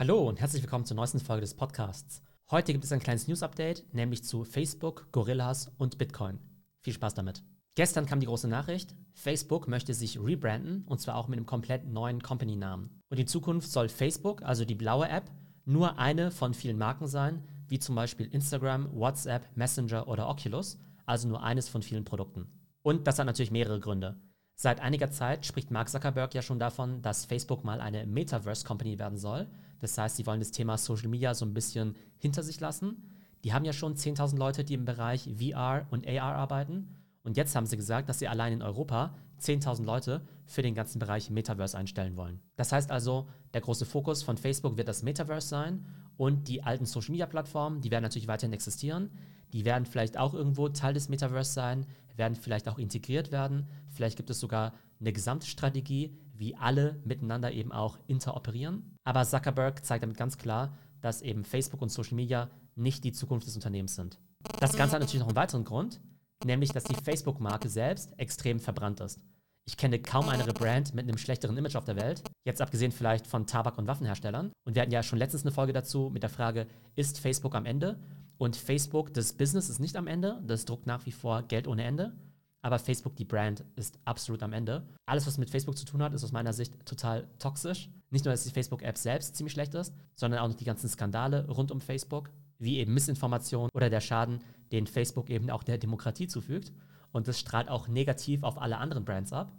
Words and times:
Hallo 0.00 0.26
und 0.26 0.40
herzlich 0.40 0.62
willkommen 0.62 0.86
zur 0.86 0.96
neuesten 0.96 1.20
Folge 1.20 1.42
des 1.42 1.52
Podcasts. 1.52 2.22
Heute 2.50 2.72
gibt 2.72 2.86
es 2.86 2.90
ein 2.90 3.00
kleines 3.00 3.28
News-Update, 3.28 3.84
nämlich 3.92 4.24
zu 4.24 4.44
Facebook, 4.44 5.12
Gorillas 5.12 5.70
und 5.76 5.98
Bitcoin. 5.98 6.38
Viel 6.80 6.94
Spaß 6.94 7.12
damit. 7.12 7.42
Gestern 7.74 8.06
kam 8.06 8.18
die 8.18 8.24
große 8.24 8.48
Nachricht, 8.48 8.94
Facebook 9.12 9.68
möchte 9.68 9.92
sich 9.92 10.18
rebranden 10.18 10.84
und 10.86 11.02
zwar 11.02 11.16
auch 11.16 11.28
mit 11.28 11.36
einem 11.36 11.44
komplett 11.44 11.86
neuen 11.86 12.22
Company-Namen. 12.22 13.02
Und 13.10 13.20
in 13.20 13.26
Zukunft 13.26 13.70
soll 13.70 13.90
Facebook, 13.90 14.42
also 14.42 14.64
die 14.64 14.74
blaue 14.74 15.06
App, 15.06 15.30
nur 15.66 15.98
eine 15.98 16.30
von 16.30 16.54
vielen 16.54 16.78
Marken 16.78 17.06
sein, 17.06 17.44
wie 17.68 17.78
zum 17.78 17.94
Beispiel 17.94 18.24
Instagram, 18.28 18.88
WhatsApp, 18.94 19.54
Messenger 19.54 20.08
oder 20.08 20.30
Oculus, 20.30 20.78
also 21.04 21.28
nur 21.28 21.42
eines 21.42 21.68
von 21.68 21.82
vielen 21.82 22.06
Produkten. 22.06 22.46
Und 22.80 23.06
das 23.06 23.18
hat 23.18 23.26
natürlich 23.26 23.50
mehrere 23.50 23.80
Gründe. 23.80 24.18
Seit 24.62 24.80
einiger 24.80 25.10
Zeit 25.10 25.46
spricht 25.46 25.70
Mark 25.70 25.88
Zuckerberg 25.88 26.34
ja 26.34 26.42
schon 26.42 26.58
davon, 26.58 27.00
dass 27.00 27.24
Facebook 27.24 27.64
mal 27.64 27.80
eine 27.80 28.04
Metaverse 28.04 28.66
Company 28.66 28.98
werden 28.98 29.16
soll. 29.16 29.46
Das 29.78 29.96
heißt, 29.96 30.16
sie 30.16 30.26
wollen 30.26 30.40
das 30.40 30.50
Thema 30.50 30.76
Social 30.76 31.08
Media 31.08 31.32
so 31.32 31.46
ein 31.46 31.54
bisschen 31.54 31.96
hinter 32.18 32.42
sich 32.42 32.60
lassen. 32.60 33.02
Die 33.42 33.54
haben 33.54 33.64
ja 33.64 33.72
schon 33.72 33.94
10.000 33.94 34.36
Leute, 34.36 34.62
die 34.62 34.74
im 34.74 34.84
Bereich 34.84 35.30
VR 35.34 35.86
und 35.88 36.06
AR 36.06 36.34
arbeiten. 36.34 36.94
Und 37.22 37.38
jetzt 37.38 37.56
haben 37.56 37.64
sie 37.64 37.78
gesagt, 37.78 38.10
dass 38.10 38.18
sie 38.18 38.28
allein 38.28 38.52
in 38.52 38.60
Europa 38.60 39.14
10.000 39.40 39.82
Leute 39.82 40.20
für 40.44 40.60
den 40.60 40.74
ganzen 40.74 40.98
Bereich 40.98 41.30
Metaverse 41.30 41.78
einstellen 41.78 42.18
wollen. 42.18 42.42
Das 42.56 42.70
heißt 42.70 42.90
also, 42.90 43.28
der 43.54 43.62
große 43.62 43.86
Fokus 43.86 44.22
von 44.22 44.36
Facebook 44.36 44.76
wird 44.76 44.88
das 44.88 45.02
Metaverse 45.02 45.48
sein 45.48 45.86
und 46.18 46.48
die 46.48 46.62
alten 46.62 46.84
Social-Media-Plattformen, 46.84 47.80
die 47.80 47.90
werden 47.90 48.02
natürlich 48.02 48.28
weiterhin 48.28 48.52
existieren. 48.52 49.08
Die 49.54 49.64
werden 49.64 49.86
vielleicht 49.86 50.18
auch 50.18 50.34
irgendwo 50.34 50.68
Teil 50.68 50.92
des 50.92 51.08
Metaverse 51.08 51.50
sein, 51.50 51.86
werden 52.20 52.36
vielleicht 52.36 52.68
auch 52.68 52.78
integriert 52.78 53.32
werden. 53.32 53.66
Vielleicht 53.88 54.16
gibt 54.16 54.30
es 54.30 54.38
sogar 54.38 54.74
eine 55.00 55.12
Gesamtstrategie, 55.12 56.16
wie 56.34 56.54
alle 56.54 57.00
miteinander 57.04 57.50
eben 57.50 57.72
auch 57.72 57.98
interoperieren. 58.06 58.94
Aber 59.02 59.24
Zuckerberg 59.24 59.84
zeigt 59.84 60.04
damit 60.04 60.16
ganz 60.16 60.38
klar, 60.38 60.76
dass 61.00 61.22
eben 61.22 61.44
Facebook 61.44 61.82
und 61.82 61.88
Social 61.88 62.14
Media 62.14 62.50
nicht 62.76 63.02
die 63.02 63.12
Zukunft 63.12 63.46
des 63.46 63.56
Unternehmens 63.56 63.96
sind. 63.96 64.18
Das 64.60 64.76
Ganze 64.76 64.94
hat 64.94 65.00
natürlich 65.00 65.20
noch 65.20 65.28
einen 65.28 65.36
weiteren 65.36 65.64
Grund, 65.64 66.00
nämlich 66.44 66.72
dass 66.72 66.84
die 66.84 66.94
Facebook-Marke 66.94 67.68
selbst 67.68 68.16
extrem 68.18 68.60
verbrannt 68.60 69.00
ist. 69.00 69.18
Ich 69.66 69.76
kenne 69.76 69.98
kaum 69.98 70.28
eine 70.28 70.44
Brand 70.52 70.94
mit 70.94 71.04
einem 71.04 71.18
schlechteren 71.18 71.56
Image 71.56 71.76
auf 71.76 71.84
der 71.84 71.96
Welt, 71.96 72.22
jetzt 72.44 72.60
abgesehen 72.60 72.92
vielleicht 72.92 73.26
von 73.26 73.46
Tabak- 73.46 73.78
und 73.78 73.86
Waffenherstellern. 73.86 74.52
Und 74.66 74.74
wir 74.74 74.82
hatten 74.82 74.92
ja 74.92 75.02
schon 75.02 75.18
letztens 75.18 75.42
eine 75.42 75.52
Folge 75.52 75.72
dazu 75.72 76.10
mit 76.12 76.22
der 76.22 76.30
Frage, 76.30 76.66
ist 76.96 77.18
Facebook 77.20 77.54
am 77.54 77.66
Ende? 77.66 77.98
Und 78.40 78.56
Facebook, 78.56 79.12
das 79.12 79.34
Business 79.34 79.68
ist 79.68 79.80
nicht 79.80 79.96
am 79.96 80.06
Ende, 80.06 80.40
das 80.46 80.64
druckt 80.64 80.86
nach 80.86 81.04
wie 81.04 81.12
vor 81.12 81.42
Geld 81.42 81.68
ohne 81.68 81.84
Ende. 81.84 82.16
Aber 82.62 82.78
Facebook, 82.78 83.14
die 83.16 83.26
Brand, 83.26 83.66
ist 83.76 83.98
absolut 84.06 84.42
am 84.42 84.54
Ende. 84.54 84.88
Alles, 85.04 85.26
was 85.26 85.36
mit 85.36 85.50
Facebook 85.50 85.76
zu 85.76 85.84
tun 85.84 86.02
hat, 86.02 86.14
ist 86.14 86.24
aus 86.24 86.32
meiner 86.32 86.54
Sicht 86.54 86.72
total 86.86 87.28
toxisch. 87.38 87.90
Nicht 88.08 88.24
nur, 88.24 88.32
dass 88.32 88.44
die 88.44 88.50
Facebook-App 88.50 88.96
selbst 88.96 89.36
ziemlich 89.36 89.52
schlecht 89.52 89.74
ist, 89.74 89.92
sondern 90.14 90.40
auch 90.40 90.48
noch 90.48 90.54
die 90.54 90.64
ganzen 90.64 90.88
Skandale 90.88 91.48
rund 91.48 91.70
um 91.70 91.82
Facebook, 91.82 92.30
wie 92.58 92.78
eben 92.78 92.94
Missinformation 92.94 93.68
oder 93.74 93.90
der 93.90 94.00
Schaden, 94.00 94.40
den 94.72 94.86
Facebook 94.86 95.28
eben 95.28 95.50
auch 95.50 95.62
der 95.62 95.76
Demokratie 95.76 96.26
zufügt. 96.26 96.72
Und 97.12 97.28
das 97.28 97.38
strahlt 97.38 97.68
auch 97.68 97.88
negativ 97.88 98.42
auf 98.42 98.58
alle 98.58 98.78
anderen 98.78 99.04
Brands 99.04 99.34
ab. 99.34 99.52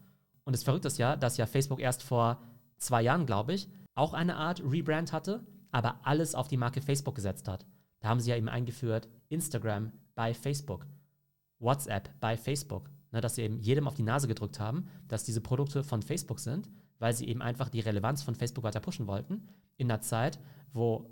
Und 0.43 0.55
das 0.55 0.63
Verrückte 0.63 0.87
ist 0.87 0.97
ja, 0.97 1.15
dass 1.15 1.37
ja 1.37 1.45
Facebook 1.45 1.79
erst 1.79 2.01
vor 2.01 2.41
zwei 2.77 3.03
Jahren, 3.03 3.27
glaube 3.27 3.53
ich, 3.53 3.69
auch 3.93 4.15
eine 4.15 4.37
Art 4.37 4.59
Rebrand 4.65 5.13
hatte, 5.13 5.45
aber 5.71 5.99
alles 6.01 6.33
auf 6.33 6.47
die 6.47 6.57
Marke 6.57 6.81
Facebook 6.81 7.13
gesetzt 7.13 7.47
hat. 7.47 7.63
Da 8.01 8.09
haben 8.09 8.19
sie 8.19 8.29
ja 8.29 8.35
eben 8.35 8.49
eingeführt, 8.49 9.07
Instagram 9.29 9.93
bei 10.13 10.33
Facebook, 10.33 10.85
WhatsApp 11.59 12.09
bei 12.19 12.35
Facebook, 12.35 12.89
ne, 13.11 13.21
dass 13.21 13.35
sie 13.35 13.43
eben 13.43 13.59
jedem 13.59 13.87
auf 13.87 13.93
die 13.93 14.03
Nase 14.03 14.27
gedrückt 14.27 14.59
haben, 14.59 14.87
dass 15.07 15.23
diese 15.23 15.41
Produkte 15.41 15.83
von 15.83 16.01
Facebook 16.01 16.39
sind, 16.39 16.69
weil 16.99 17.13
sie 17.13 17.27
eben 17.27 17.41
einfach 17.41 17.69
die 17.69 17.79
Relevanz 17.79 18.23
von 18.23 18.35
Facebook 18.35 18.63
weiter 18.63 18.79
pushen 18.79 19.07
wollten, 19.07 19.47
in 19.77 19.89
einer 19.89 20.01
Zeit, 20.01 20.39
wo 20.73 21.09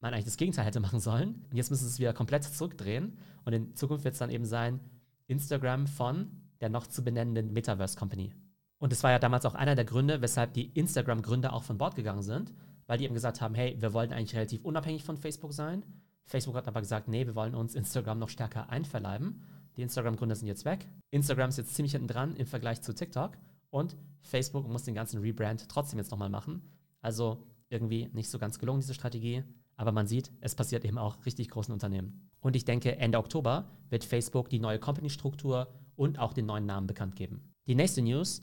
man 0.00 0.12
eigentlich 0.12 0.26
das 0.26 0.36
Gegenteil 0.36 0.64
hätte 0.64 0.80
machen 0.80 1.00
sollen. 1.00 1.44
Und 1.50 1.56
jetzt 1.56 1.70
müssen 1.70 1.84
sie 1.84 1.90
es 1.90 1.98
wieder 1.98 2.12
komplett 2.12 2.44
zurückdrehen. 2.44 3.18
Und 3.44 3.52
in 3.52 3.74
Zukunft 3.74 4.04
wird 4.04 4.14
es 4.14 4.18
dann 4.18 4.30
eben 4.30 4.44
sein, 4.44 4.80
Instagram 5.26 5.86
von 5.86 6.30
der 6.60 6.68
noch 6.68 6.86
zu 6.86 7.02
benennenden 7.02 7.52
Metaverse 7.52 7.98
Company. 7.98 8.32
Und 8.78 8.92
das 8.92 9.02
war 9.02 9.10
ja 9.10 9.18
damals 9.18 9.46
auch 9.46 9.54
einer 9.54 9.74
der 9.74 9.84
Gründe, 9.84 10.20
weshalb 10.20 10.52
die 10.52 10.70
Instagram-Gründer 10.70 11.52
auch 11.52 11.64
von 11.64 11.78
Bord 11.78 11.94
gegangen 11.94 12.22
sind, 12.22 12.52
weil 12.86 12.98
die 12.98 13.04
eben 13.04 13.14
gesagt 13.14 13.40
haben, 13.40 13.54
hey, 13.54 13.76
wir 13.80 13.92
wollten 13.92 14.12
eigentlich 14.12 14.36
relativ 14.36 14.64
unabhängig 14.64 15.02
von 15.02 15.16
Facebook 15.16 15.52
sein. 15.52 15.84
Facebook 16.26 16.56
hat 16.56 16.68
aber 16.68 16.80
gesagt, 16.80 17.08
nee, 17.08 17.26
wir 17.26 17.34
wollen 17.34 17.54
uns 17.54 17.74
Instagram 17.74 18.18
noch 18.18 18.28
stärker 18.28 18.68
einverleiben. 18.68 19.42
Die 19.76 19.82
Instagram-Gründer 19.82 20.34
sind 20.34 20.48
jetzt 20.48 20.64
weg. 20.64 20.88
Instagram 21.10 21.50
ist 21.50 21.58
jetzt 21.58 21.74
ziemlich 21.74 21.92
hinten 21.92 22.08
dran 22.08 22.34
im 22.36 22.46
Vergleich 22.46 22.82
zu 22.82 22.94
TikTok. 22.94 23.38
Und 23.70 23.96
Facebook 24.20 24.68
muss 24.68 24.84
den 24.84 24.94
ganzen 24.94 25.20
Rebrand 25.20 25.68
trotzdem 25.68 25.98
jetzt 25.98 26.10
nochmal 26.10 26.30
machen. 26.30 26.62
Also 27.00 27.42
irgendwie 27.68 28.08
nicht 28.12 28.28
so 28.28 28.38
ganz 28.38 28.58
gelungen, 28.58 28.80
diese 28.80 28.94
Strategie. 28.94 29.44
Aber 29.76 29.92
man 29.92 30.06
sieht, 30.06 30.32
es 30.40 30.54
passiert 30.54 30.84
eben 30.84 30.98
auch 30.98 31.24
richtig 31.26 31.48
großen 31.50 31.72
Unternehmen. 31.72 32.28
Und 32.40 32.56
ich 32.56 32.64
denke, 32.64 32.96
Ende 32.96 33.18
Oktober 33.18 33.70
wird 33.88 34.04
Facebook 34.04 34.48
die 34.48 34.58
neue 34.58 34.78
Company-Struktur 34.78 35.68
und 35.94 36.18
auch 36.18 36.32
den 36.32 36.46
neuen 36.46 36.66
Namen 36.66 36.86
bekannt 36.86 37.16
geben. 37.16 37.52
Die 37.66 37.74
nächste 37.74 38.02
News, 38.02 38.42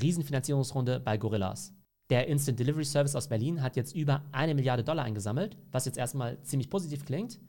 Riesenfinanzierungsrunde 0.00 1.00
bei 1.00 1.16
Gorillas. 1.16 1.75
Der 2.10 2.28
Instant 2.28 2.58
Delivery 2.58 2.84
Service 2.84 3.16
aus 3.16 3.28
Berlin 3.28 3.62
hat 3.62 3.76
jetzt 3.76 3.94
über 3.94 4.22
eine 4.32 4.54
Milliarde 4.54 4.84
Dollar 4.84 5.04
eingesammelt, 5.04 5.56
was 5.72 5.86
jetzt 5.86 5.98
erstmal 5.98 6.40
ziemlich 6.42 6.70
positiv 6.70 7.04
klingt. 7.04 7.40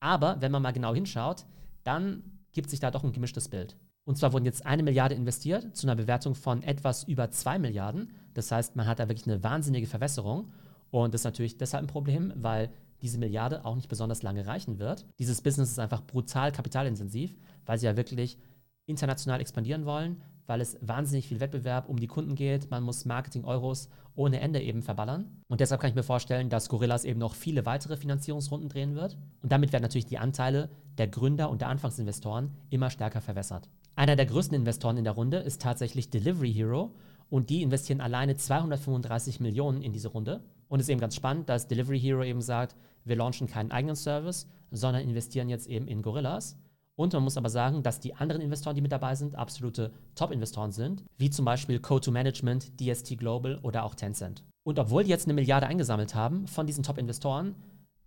Aber 0.00 0.40
wenn 0.40 0.52
man 0.52 0.62
mal 0.62 0.72
genau 0.72 0.94
hinschaut, 0.94 1.44
dann 1.84 2.22
gibt 2.52 2.70
sich 2.70 2.80
da 2.80 2.90
doch 2.90 3.04
ein 3.04 3.12
gemischtes 3.12 3.48
Bild. 3.48 3.76
Und 4.04 4.16
zwar 4.16 4.32
wurden 4.32 4.44
jetzt 4.44 4.64
eine 4.64 4.82
Milliarde 4.82 5.14
investiert 5.14 5.76
zu 5.76 5.86
einer 5.86 5.96
Bewertung 5.96 6.34
von 6.34 6.62
etwas 6.62 7.04
über 7.04 7.30
zwei 7.30 7.58
Milliarden. 7.58 8.12
Das 8.34 8.50
heißt, 8.50 8.76
man 8.76 8.86
hat 8.86 9.00
da 9.00 9.08
wirklich 9.08 9.26
eine 9.26 9.42
wahnsinnige 9.42 9.86
Verwässerung. 9.86 10.52
Und 10.90 11.12
das 11.12 11.22
ist 11.22 11.24
natürlich 11.26 11.58
deshalb 11.58 11.84
ein 11.84 11.88
Problem, 11.88 12.32
weil 12.36 12.70
diese 13.02 13.18
Milliarde 13.18 13.64
auch 13.64 13.74
nicht 13.74 13.88
besonders 13.88 14.22
lange 14.22 14.46
reichen 14.46 14.78
wird. 14.78 15.04
Dieses 15.18 15.42
Business 15.42 15.70
ist 15.70 15.78
einfach 15.78 16.02
brutal 16.02 16.52
kapitalintensiv, 16.52 17.36
weil 17.66 17.78
sie 17.78 17.86
ja 17.86 17.96
wirklich 17.96 18.38
international 18.86 19.40
expandieren 19.40 19.84
wollen, 19.84 20.22
weil 20.46 20.60
es 20.60 20.78
wahnsinnig 20.80 21.28
viel 21.28 21.40
Wettbewerb 21.40 21.88
um 21.88 21.98
die 21.98 22.06
Kunden 22.06 22.34
geht. 22.34 22.70
Man 22.70 22.82
muss 22.82 23.04
Marketing-Euros 23.04 23.88
ohne 24.14 24.40
Ende 24.40 24.60
eben 24.60 24.82
verballern. 24.82 25.42
Und 25.48 25.60
deshalb 25.60 25.80
kann 25.80 25.90
ich 25.90 25.96
mir 25.96 26.02
vorstellen, 26.02 26.48
dass 26.48 26.68
Gorillas 26.68 27.04
eben 27.04 27.20
noch 27.20 27.34
viele 27.34 27.66
weitere 27.66 27.96
Finanzierungsrunden 27.96 28.68
drehen 28.68 28.94
wird. 28.94 29.16
Und 29.42 29.52
damit 29.52 29.72
werden 29.72 29.82
natürlich 29.82 30.06
die 30.06 30.18
Anteile 30.18 30.70
der 30.98 31.08
Gründer 31.08 31.50
und 31.50 31.60
der 31.60 31.68
Anfangsinvestoren 31.68 32.50
immer 32.70 32.90
stärker 32.90 33.20
verwässert. 33.20 33.68
Einer 33.94 34.16
der 34.16 34.26
größten 34.26 34.56
Investoren 34.56 34.96
in 34.96 35.04
der 35.04 35.14
Runde 35.14 35.38
ist 35.38 35.62
tatsächlich 35.62 36.10
Delivery 36.10 36.52
Hero 36.52 36.94
und 37.28 37.50
die 37.50 37.62
investieren 37.62 38.00
alleine 38.00 38.36
235 38.36 39.40
Millionen 39.40 39.82
in 39.82 39.92
diese 39.92 40.08
Runde. 40.08 40.42
Und 40.68 40.80
es 40.80 40.86
ist 40.86 40.90
eben 40.90 41.00
ganz 41.00 41.16
spannend, 41.16 41.48
dass 41.48 41.68
Delivery 41.68 42.00
Hero 42.00 42.22
eben 42.22 42.42
sagt, 42.42 42.76
wir 43.04 43.16
launchen 43.16 43.46
keinen 43.46 43.70
eigenen 43.70 43.96
Service, 43.96 44.48
sondern 44.70 45.02
investieren 45.02 45.48
jetzt 45.48 45.68
eben 45.68 45.88
in 45.88 46.02
Gorillas. 46.02 46.58
Und 46.96 47.12
man 47.12 47.22
muss 47.22 47.36
aber 47.36 47.50
sagen, 47.50 47.82
dass 47.82 48.00
die 48.00 48.14
anderen 48.14 48.40
Investoren, 48.40 48.74
die 48.74 48.80
mit 48.80 48.90
dabei 48.90 49.14
sind, 49.14 49.34
absolute 49.34 49.92
Top-Investoren 50.14 50.72
sind, 50.72 51.04
wie 51.18 51.30
zum 51.30 51.44
Beispiel 51.44 51.76
Co2Management, 51.76 52.72
DST 52.80 53.18
Global 53.18 53.58
oder 53.62 53.84
auch 53.84 53.94
Tencent. 53.94 54.42
Und 54.64 54.78
obwohl 54.78 55.04
die 55.04 55.10
jetzt 55.10 55.26
eine 55.26 55.34
Milliarde 55.34 55.66
eingesammelt 55.66 56.14
haben 56.14 56.46
von 56.48 56.66
diesen 56.66 56.82
Top-Investoren, 56.82 57.54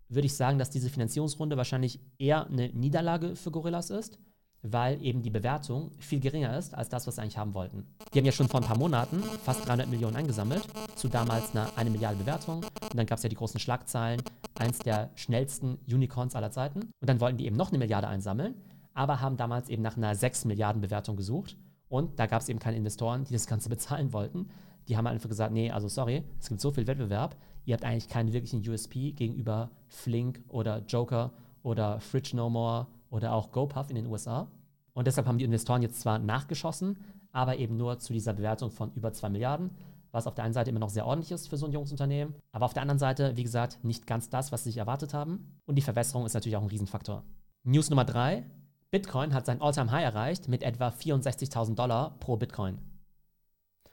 würde 0.09 0.25
ich 0.25 0.35
sagen, 0.35 0.57
dass 0.57 0.71
diese 0.71 0.89
Finanzierungsrunde 0.89 1.55
wahrscheinlich 1.55 1.99
eher 2.17 2.47
eine 2.47 2.69
Niederlage 2.69 3.35
für 3.35 3.51
Gorillas 3.51 3.91
ist, 3.91 4.17
weil 4.63 5.01
eben 5.03 5.21
die 5.21 5.29
Bewertung 5.29 5.91
viel 5.99 6.19
geringer 6.19 6.57
ist 6.57 6.73
als 6.73 6.89
das, 6.89 7.05
was 7.05 7.15
sie 7.15 7.21
eigentlich 7.21 7.37
haben 7.37 7.53
wollten. 7.53 7.85
Die 8.11 8.17
haben 8.17 8.25
ja 8.25 8.31
schon 8.31 8.47
vor 8.47 8.59
ein 8.59 8.65
paar 8.65 8.77
Monaten 8.77 9.21
fast 9.45 9.67
300 9.67 9.87
Millionen 9.87 10.15
eingesammelt, 10.15 10.63
zu 10.95 11.07
damals 11.07 11.51
einer 11.51 11.69
1 11.77 11.91
Milliarde 11.91 12.17
Bewertung. 12.17 12.63
Und 12.81 12.95
dann 12.95 13.05
gab 13.05 13.19
es 13.19 13.23
ja 13.23 13.29
die 13.29 13.35
großen 13.35 13.59
Schlagzeilen, 13.59 14.21
eins 14.57 14.79
der 14.79 15.11
schnellsten 15.15 15.77
Unicorns 15.87 16.35
aller 16.35 16.51
Zeiten. 16.51 16.79
Und 16.81 17.07
dann 17.07 17.21
wollten 17.21 17.37
die 17.37 17.45
eben 17.45 17.55
noch 17.55 17.69
eine 17.69 17.77
Milliarde 17.77 18.07
einsammeln 18.07 18.55
aber 18.93 19.21
haben 19.21 19.37
damals 19.37 19.69
eben 19.69 19.81
nach 19.81 19.97
einer 19.97 20.15
6 20.15 20.45
Milliarden 20.45 20.81
Bewertung 20.81 21.15
gesucht. 21.15 21.57
Und 21.87 22.19
da 22.19 22.27
gab 22.27 22.41
es 22.41 22.49
eben 22.49 22.59
keine 22.59 22.77
Investoren, 22.77 23.23
die 23.23 23.33
das 23.33 23.47
Ganze 23.47 23.69
bezahlen 23.69 24.13
wollten. 24.13 24.49
Die 24.87 24.97
haben 24.97 25.07
einfach 25.07 25.29
gesagt, 25.29 25.53
nee, 25.53 25.71
also 25.71 25.87
sorry, 25.87 26.23
es 26.39 26.49
gibt 26.49 26.61
so 26.61 26.71
viel 26.71 26.87
Wettbewerb, 26.87 27.35
ihr 27.65 27.73
habt 27.73 27.83
eigentlich 27.83 28.09
keinen 28.09 28.33
wirklichen 28.33 28.67
USP 28.67 29.11
gegenüber 29.11 29.69
Flink 29.87 30.41
oder 30.47 30.83
Joker 30.87 31.31
oder 31.61 31.99
Fridge 31.99 32.35
No 32.35 32.49
More 32.49 32.87
oder 33.09 33.33
auch 33.33 33.51
GoPuff 33.51 33.89
in 33.89 33.95
den 33.95 34.07
USA. 34.07 34.47
Und 34.93 35.05
deshalb 35.05 35.27
haben 35.27 35.37
die 35.37 35.45
Investoren 35.45 35.81
jetzt 35.81 36.01
zwar 36.01 36.17
nachgeschossen, 36.17 36.97
aber 37.31 37.57
eben 37.57 37.77
nur 37.77 37.99
zu 37.99 38.13
dieser 38.13 38.33
Bewertung 38.33 38.71
von 38.71 38.91
über 38.93 39.13
2 39.13 39.29
Milliarden, 39.29 39.71
was 40.11 40.25
auf 40.25 40.33
der 40.33 40.43
einen 40.43 40.53
Seite 40.53 40.71
immer 40.71 40.79
noch 40.79 40.89
sehr 40.89 41.05
ordentlich 41.05 41.31
ist 41.31 41.47
für 41.47 41.57
so 41.57 41.67
ein 41.67 41.71
junges 41.71 41.91
Unternehmen, 41.91 42.33
aber 42.51 42.65
auf 42.65 42.73
der 42.73 42.81
anderen 42.81 42.99
Seite, 42.99 43.37
wie 43.37 43.43
gesagt, 43.43 43.83
nicht 43.83 44.07
ganz 44.07 44.29
das, 44.29 44.51
was 44.51 44.63
sie 44.63 44.71
sich 44.71 44.77
erwartet 44.77 45.13
haben. 45.13 45.59
Und 45.65 45.75
die 45.75 45.83
Verwässerung 45.83 46.25
ist 46.25 46.33
natürlich 46.33 46.57
auch 46.57 46.63
ein 46.63 46.69
Riesenfaktor. 46.69 47.23
News 47.63 47.89
Nummer 47.89 48.05
3, 48.05 48.43
Bitcoin 48.91 49.35
hat 49.35 49.45
sein 49.45 49.61
All-Time-High 49.61 50.03
erreicht 50.03 50.47
mit 50.47 50.63
etwa 50.63 50.87
64.000 50.87 51.75
Dollar 51.75 52.17
pro 52.19 52.37
Bitcoin. 52.37 52.79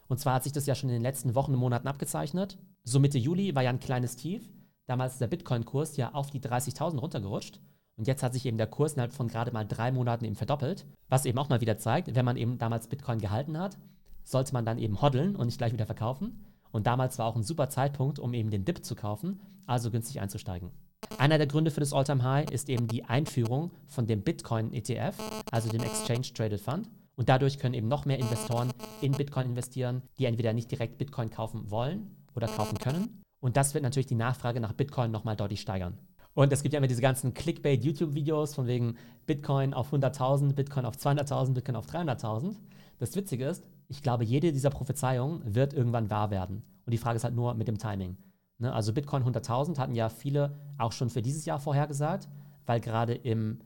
Und 0.08 0.20
zwar 0.20 0.34
hat 0.34 0.44
sich 0.44 0.52
das 0.52 0.64
ja 0.64 0.74
schon 0.74 0.88
in 0.88 0.94
den 0.94 1.02
letzten 1.02 1.34
Wochen 1.34 1.52
und 1.52 1.60
Monaten 1.60 1.86
abgezeichnet. 1.86 2.56
So 2.82 2.98
Mitte 2.98 3.18
Juli 3.18 3.54
war 3.54 3.62
ja 3.62 3.68
ein 3.68 3.80
kleines 3.80 4.16
Tief. 4.16 4.48
Damals 4.86 5.14
ist 5.14 5.20
der 5.20 5.26
Bitcoin-Kurs 5.26 5.98
ja 5.98 6.14
auf 6.14 6.30
die 6.30 6.40
30.000 6.40 6.98
runtergerutscht. 6.98 7.60
Und 7.96 8.06
jetzt 8.06 8.22
hat 8.22 8.32
sich 8.32 8.46
eben 8.46 8.56
der 8.56 8.68
Kurs 8.68 8.94
innerhalb 8.94 9.12
von 9.12 9.28
gerade 9.28 9.52
mal 9.52 9.66
drei 9.66 9.92
Monaten 9.92 10.24
eben 10.24 10.36
verdoppelt. 10.36 10.86
Was 11.08 11.26
eben 11.26 11.38
auch 11.38 11.50
mal 11.50 11.60
wieder 11.60 11.76
zeigt, 11.76 12.14
wenn 12.14 12.24
man 12.24 12.38
eben 12.38 12.56
damals 12.56 12.88
Bitcoin 12.88 13.18
gehalten 13.18 13.58
hat, 13.58 13.76
sollte 14.24 14.54
man 14.54 14.64
dann 14.64 14.78
eben 14.78 15.02
hoddeln 15.02 15.36
und 15.36 15.46
nicht 15.46 15.58
gleich 15.58 15.74
wieder 15.74 15.86
verkaufen. 15.86 16.42
Und 16.72 16.86
damals 16.86 17.18
war 17.18 17.26
auch 17.26 17.36
ein 17.36 17.42
super 17.42 17.68
Zeitpunkt, 17.68 18.18
um 18.18 18.32
eben 18.32 18.50
den 18.50 18.64
Dip 18.64 18.82
zu 18.82 18.94
kaufen, 18.94 19.40
also 19.66 19.90
günstig 19.90 20.20
einzusteigen. 20.20 20.70
Einer 21.18 21.38
der 21.38 21.46
Gründe 21.46 21.70
für 21.70 21.80
das 21.80 21.92
Alltime 21.92 22.22
high 22.22 22.50
ist 22.50 22.68
eben 22.68 22.88
die 22.88 23.04
Einführung 23.04 23.70
von 23.86 24.06
dem 24.06 24.22
Bitcoin-ETF, 24.22 25.16
also 25.50 25.70
dem 25.70 25.82
Exchange 25.82 26.32
Traded 26.34 26.60
Fund. 26.60 26.90
Und 27.16 27.28
dadurch 27.30 27.58
können 27.58 27.74
eben 27.74 27.88
noch 27.88 28.04
mehr 28.04 28.18
Investoren 28.18 28.70
in 29.00 29.12
Bitcoin 29.12 29.46
investieren, 29.46 30.02
die 30.18 30.26
entweder 30.26 30.52
nicht 30.52 30.70
direkt 30.70 30.98
Bitcoin 30.98 31.30
kaufen 31.30 31.70
wollen 31.70 32.14
oder 32.34 32.46
kaufen 32.46 32.76
können. 32.78 33.22
Und 33.40 33.56
das 33.56 33.72
wird 33.72 33.82
natürlich 33.82 34.06
die 34.06 34.14
Nachfrage 34.14 34.60
nach 34.60 34.74
Bitcoin 34.74 35.10
nochmal 35.10 35.36
deutlich 35.36 35.62
steigern. 35.62 35.98
Und 36.34 36.52
es 36.52 36.62
gibt 36.62 36.74
ja 36.74 36.78
immer 36.78 36.86
diese 36.86 37.00
ganzen 37.00 37.32
Clickbait-YouTube-Videos 37.32 38.54
von 38.54 38.66
wegen 38.66 38.96
Bitcoin 39.24 39.72
auf 39.72 39.94
100.000, 39.94 40.52
Bitcoin 40.52 40.84
auf 40.84 40.96
200.000, 40.96 41.54
Bitcoin 41.54 41.76
auf 41.76 41.86
300.000. 41.86 42.56
Das 42.98 43.16
Witzige 43.16 43.46
ist, 43.46 43.64
ich 43.88 44.02
glaube, 44.02 44.24
jede 44.24 44.52
dieser 44.52 44.70
Prophezeiungen 44.70 45.54
wird 45.54 45.72
irgendwann 45.72 46.10
wahr 46.10 46.30
werden. 46.30 46.62
Und 46.84 46.92
die 46.92 46.98
Frage 46.98 47.16
ist 47.16 47.24
halt 47.24 47.34
nur 47.34 47.54
mit 47.54 47.68
dem 47.68 47.78
Timing. 47.78 48.18
Ne? 48.58 48.72
Also 48.72 48.92
Bitcoin 48.92 49.24
100.000 49.24 49.78
hatten 49.78 49.94
ja 49.94 50.08
viele 50.08 50.58
auch 50.78 50.92
schon 50.92 51.10
für 51.10 51.22
dieses 51.22 51.44
Jahr 51.44 51.58
vorhergesagt, 51.58 52.28
weil 52.64 52.80
gerade 52.80 53.14
im 53.14 53.60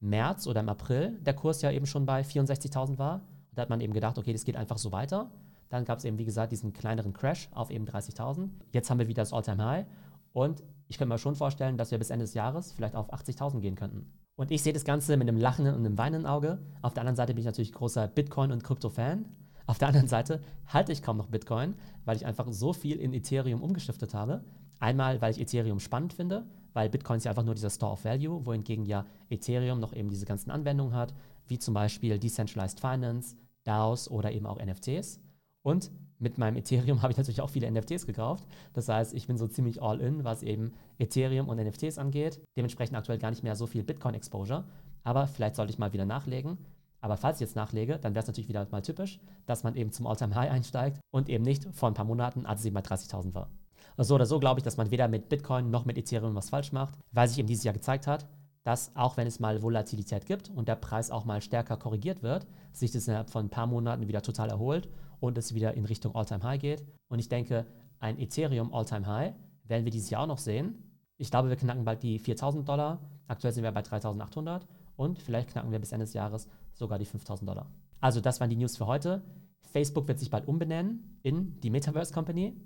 März 0.00 0.46
oder 0.46 0.60
im 0.60 0.68
April 0.68 1.18
der 1.20 1.34
Kurs 1.34 1.62
ja 1.62 1.70
eben 1.70 1.86
schon 1.86 2.06
bei 2.06 2.22
64.000 2.22 2.98
war. 2.98 3.14
Und 3.50 3.58
da 3.58 3.62
hat 3.62 3.70
man 3.70 3.80
eben 3.80 3.92
gedacht, 3.92 4.18
okay, 4.18 4.32
das 4.32 4.44
geht 4.44 4.56
einfach 4.56 4.78
so 4.78 4.92
weiter. 4.92 5.30
Dann 5.68 5.84
gab 5.84 5.98
es 5.98 6.04
eben, 6.04 6.18
wie 6.18 6.24
gesagt, 6.24 6.52
diesen 6.52 6.72
kleineren 6.72 7.12
Crash 7.12 7.48
auf 7.52 7.70
eben 7.70 7.86
30.000. 7.86 8.50
Jetzt 8.72 8.90
haben 8.90 8.98
wir 8.98 9.08
wieder 9.08 9.22
das 9.22 9.32
All-Time-High. 9.32 9.86
Und 10.32 10.62
ich 10.88 10.98
könnte 10.98 11.12
mir 11.12 11.18
schon 11.18 11.34
vorstellen, 11.34 11.76
dass 11.76 11.90
wir 11.90 11.98
bis 11.98 12.10
Ende 12.10 12.24
des 12.24 12.34
Jahres 12.34 12.72
vielleicht 12.72 12.94
auf 12.94 13.12
80.000 13.12 13.60
gehen 13.60 13.74
könnten. 13.74 14.12
Und 14.36 14.50
ich 14.50 14.62
sehe 14.62 14.74
das 14.74 14.84
Ganze 14.84 15.16
mit 15.16 15.28
einem 15.28 15.38
lachenden 15.38 15.74
und 15.74 15.84
einem 15.84 15.98
weinenden 15.98 16.26
Auge. 16.26 16.58
Auf 16.82 16.92
der 16.92 17.00
anderen 17.00 17.16
Seite 17.16 17.32
bin 17.32 17.40
ich 17.40 17.46
natürlich 17.46 17.72
großer 17.72 18.06
Bitcoin- 18.06 18.52
und 18.52 18.62
Krypto-Fan. 18.62 19.24
Auf 19.66 19.78
der 19.78 19.88
anderen 19.88 20.08
Seite 20.08 20.40
halte 20.66 20.92
ich 20.92 21.02
kaum 21.02 21.16
noch 21.16 21.26
Bitcoin, 21.26 21.74
weil 22.04 22.16
ich 22.16 22.24
einfach 22.24 22.46
so 22.50 22.72
viel 22.72 22.98
in 22.98 23.12
Ethereum 23.12 23.62
umgestiftet 23.62 24.14
habe. 24.14 24.44
Einmal, 24.78 25.20
weil 25.20 25.32
ich 25.32 25.40
Ethereum 25.40 25.80
spannend 25.80 26.12
finde, 26.12 26.46
weil 26.72 26.88
Bitcoin 26.90 27.16
ist 27.16 27.24
ja 27.24 27.30
einfach 27.30 27.44
nur 27.44 27.54
dieser 27.54 27.70
Store 27.70 27.92
of 27.92 28.04
Value, 28.04 28.44
wohingegen 28.44 28.84
ja 28.84 29.06
Ethereum 29.30 29.80
noch 29.80 29.92
eben 29.92 30.10
diese 30.10 30.26
ganzen 30.26 30.50
Anwendungen 30.50 30.94
hat, 30.94 31.14
wie 31.46 31.58
zum 31.58 31.74
Beispiel 31.74 32.18
Decentralized 32.18 32.80
Finance, 32.80 33.36
DAOs 33.64 34.10
oder 34.10 34.32
eben 34.32 34.46
auch 34.46 34.62
NFTs. 34.62 35.20
Und 35.62 35.90
mit 36.18 36.38
meinem 36.38 36.56
Ethereum 36.56 37.00
habe 37.02 37.12
ich 37.12 37.18
natürlich 37.18 37.40
auch 37.40 37.50
viele 37.50 37.70
NFTs 37.70 38.06
gekauft. 38.06 38.46
Das 38.72 38.88
heißt, 38.88 39.14
ich 39.14 39.26
bin 39.26 39.36
so 39.36 39.48
ziemlich 39.48 39.82
all 39.82 40.00
in, 40.00 40.24
was 40.24 40.42
eben 40.42 40.72
Ethereum 40.98 41.48
und 41.48 41.58
NFTs 41.58 41.98
angeht. 41.98 42.40
Dementsprechend 42.56 42.96
aktuell 42.96 43.18
gar 43.18 43.30
nicht 43.30 43.42
mehr 43.42 43.56
so 43.56 43.66
viel 43.66 43.82
Bitcoin-Exposure. 43.82 44.64
Aber 45.02 45.26
vielleicht 45.26 45.56
sollte 45.56 45.72
ich 45.72 45.78
mal 45.78 45.92
wieder 45.92 46.04
nachlegen. 46.04 46.58
Aber 47.00 47.16
falls 47.16 47.36
ich 47.36 47.46
jetzt 47.46 47.56
nachlege, 47.56 47.98
dann 47.98 48.14
wäre 48.14 48.22
es 48.22 48.26
natürlich 48.26 48.48
wieder 48.48 48.66
mal 48.70 48.82
typisch, 48.82 49.20
dass 49.46 49.64
man 49.64 49.76
eben 49.76 49.92
zum 49.92 50.06
Alltime 50.06 50.34
high 50.34 50.50
einsteigt 50.50 51.00
und 51.10 51.28
eben 51.28 51.44
nicht 51.44 51.66
vor 51.72 51.88
ein 51.88 51.94
paar 51.94 52.04
Monaten, 52.04 52.46
als 52.46 52.60
es 52.60 52.66
eben 52.66 52.74
bei 52.74 52.80
30.000 52.80 53.34
war. 53.34 53.50
So 53.98 54.14
oder 54.14 54.26
so 54.26 54.38
glaube 54.38 54.60
ich, 54.60 54.64
dass 54.64 54.76
man 54.76 54.90
weder 54.90 55.08
mit 55.08 55.28
Bitcoin 55.28 55.70
noch 55.70 55.84
mit 55.84 55.96
Ethereum 55.96 56.34
was 56.34 56.50
falsch 56.50 56.72
macht, 56.72 56.94
weil 57.12 57.28
sich 57.28 57.38
eben 57.38 57.48
dieses 57.48 57.64
Jahr 57.64 57.74
gezeigt 57.74 58.06
hat, 58.06 58.26
dass 58.62 58.94
auch 58.96 59.16
wenn 59.16 59.26
es 59.26 59.40
mal 59.40 59.62
Volatilität 59.62 60.26
gibt 60.26 60.50
und 60.50 60.68
der 60.68 60.74
Preis 60.74 61.10
auch 61.10 61.24
mal 61.24 61.40
stärker 61.40 61.76
korrigiert 61.76 62.22
wird, 62.22 62.46
sich 62.72 62.90
das 62.90 63.06
innerhalb 63.06 63.30
von 63.30 63.46
ein 63.46 63.50
paar 63.50 63.66
Monaten 63.66 64.08
wieder 64.08 64.22
total 64.22 64.50
erholt 64.50 64.88
und 65.20 65.38
es 65.38 65.54
wieder 65.54 65.74
in 65.74 65.84
Richtung 65.84 66.14
Alltime 66.14 66.42
high 66.42 66.60
geht. 66.60 66.84
Und 67.08 67.20
ich 67.20 67.28
denke, 67.28 67.64
ein 68.00 68.18
Ethereum 68.18 68.74
Alltime 68.74 69.06
high 69.06 69.34
werden 69.64 69.84
wir 69.84 69.92
dieses 69.92 70.10
Jahr 70.10 70.22
auch 70.22 70.26
noch 70.26 70.38
sehen. 70.38 70.82
Ich 71.16 71.30
glaube, 71.30 71.48
wir 71.48 71.56
knacken 71.56 71.84
bald 71.84 72.02
die 72.02 72.20
4.000 72.20 72.64
Dollar. 72.64 72.98
Aktuell 73.28 73.54
sind 73.54 73.64
wir 73.64 73.72
bei 73.72 73.80
3.800 73.80 74.62
und 74.96 75.20
vielleicht 75.20 75.50
knacken 75.50 75.70
wir 75.70 75.78
bis 75.78 75.92
Ende 75.92 76.04
des 76.04 76.14
Jahres 76.14 76.48
sogar 76.74 76.98
die 76.98 77.06
5.000 77.06 77.44
Dollar. 77.44 77.70
Also 78.00 78.20
das 78.20 78.40
waren 78.40 78.50
die 78.50 78.56
News 78.56 78.76
für 78.76 78.86
heute. 78.86 79.22
Facebook 79.60 80.08
wird 80.08 80.18
sich 80.18 80.30
bald 80.30 80.48
umbenennen 80.48 81.18
in 81.22 81.60
die 81.60 81.70
Metaverse 81.70 82.12
Company. 82.12 82.56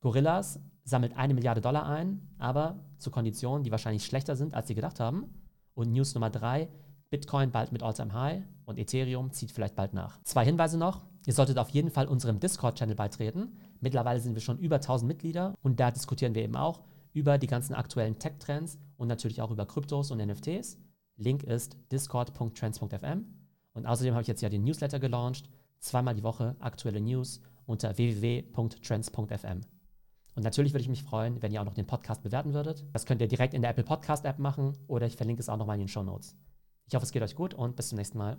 Gorillas 0.00 0.60
sammelt 0.84 1.16
eine 1.16 1.34
Milliarde 1.34 1.60
Dollar 1.60 1.86
ein, 1.86 2.28
aber 2.38 2.78
zu 2.98 3.10
Konditionen, 3.10 3.64
die 3.64 3.70
wahrscheinlich 3.70 4.04
schlechter 4.04 4.36
sind, 4.36 4.54
als 4.54 4.68
sie 4.68 4.74
gedacht 4.74 5.00
haben. 5.00 5.24
Und 5.74 5.92
News 5.92 6.14
Nummer 6.14 6.30
drei, 6.30 6.68
Bitcoin 7.10 7.50
bald 7.50 7.72
mit 7.72 7.82
All-Time 7.82 8.12
High 8.12 8.42
und 8.64 8.78
Ethereum 8.78 9.32
zieht 9.32 9.52
vielleicht 9.52 9.76
bald 9.76 9.94
nach. 9.94 10.20
Zwei 10.22 10.44
Hinweise 10.44 10.78
noch. 10.78 11.02
Ihr 11.26 11.32
solltet 11.32 11.58
auf 11.58 11.70
jeden 11.70 11.90
Fall 11.90 12.06
unserem 12.06 12.40
Discord-Channel 12.40 12.94
beitreten. 12.94 13.56
Mittlerweile 13.80 14.20
sind 14.20 14.34
wir 14.34 14.42
schon 14.42 14.58
über 14.58 14.76
1000 14.76 15.08
Mitglieder 15.08 15.54
und 15.62 15.80
da 15.80 15.90
diskutieren 15.90 16.34
wir 16.34 16.42
eben 16.42 16.56
auch 16.56 16.82
über 17.12 17.38
die 17.38 17.46
ganzen 17.46 17.74
aktuellen 17.74 18.18
Tech-Trends 18.18 18.78
und 18.96 19.08
natürlich 19.08 19.40
auch 19.40 19.50
über 19.50 19.66
Kryptos 19.66 20.10
und 20.10 20.18
NFTs. 20.18 20.78
Link 21.16 21.42
ist 21.42 21.76
discord.trends.fm. 21.92 23.24
Und 23.72 23.86
außerdem 23.86 24.14
habe 24.14 24.22
ich 24.22 24.28
jetzt 24.28 24.42
ja 24.42 24.48
den 24.48 24.64
Newsletter 24.64 24.98
gelauncht. 24.98 25.48
Zweimal 25.80 26.14
die 26.14 26.22
Woche 26.22 26.56
aktuelle 26.60 27.00
News 27.00 27.40
unter 27.66 27.96
www.trends.fm. 27.96 29.60
Und 30.34 30.42
natürlich 30.42 30.72
würde 30.72 30.82
ich 30.82 30.88
mich 30.88 31.02
freuen, 31.02 31.40
wenn 31.42 31.52
ihr 31.52 31.60
auch 31.60 31.64
noch 31.64 31.74
den 31.74 31.86
Podcast 31.86 32.22
bewerten 32.22 32.52
würdet. 32.52 32.84
Das 32.92 33.06
könnt 33.06 33.20
ihr 33.20 33.28
direkt 33.28 33.54
in 33.54 33.62
der 33.62 33.70
Apple 33.70 33.84
Podcast 33.84 34.24
App 34.24 34.38
machen 34.38 34.76
oder 34.86 35.06
ich 35.06 35.16
verlinke 35.16 35.40
es 35.40 35.48
auch 35.48 35.56
nochmal 35.56 35.76
in 35.76 35.80
den 35.80 35.88
Show 35.88 36.02
Notes. 36.02 36.36
Ich 36.86 36.94
hoffe, 36.94 37.04
es 37.04 37.12
geht 37.12 37.22
euch 37.22 37.34
gut 37.34 37.54
und 37.54 37.74
bis 37.74 37.88
zum 37.88 37.96
nächsten 37.96 38.18
Mal. 38.18 38.36